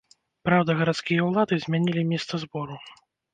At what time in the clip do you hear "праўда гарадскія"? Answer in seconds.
0.47-1.27